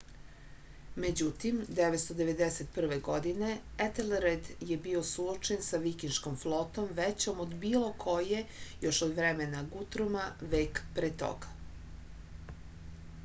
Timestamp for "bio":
4.85-5.01